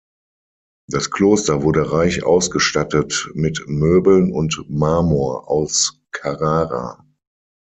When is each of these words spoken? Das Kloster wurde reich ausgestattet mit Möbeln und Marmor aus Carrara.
Das 0.89 1.11
Kloster 1.11 1.61
wurde 1.61 1.91
reich 1.91 2.23
ausgestattet 2.23 3.29
mit 3.35 3.61
Möbeln 3.67 4.33
und 4.33 4.65
Marmor 4.67 5.47
aus 5.47 6.01
Carrara. 6.11 7.05